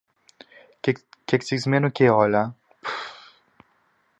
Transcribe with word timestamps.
Και 1.25 1.37
ξυνισμένο 1.37 1.89
κιόλα! 1.89 2.55
Πφφφ. 2.81 3.11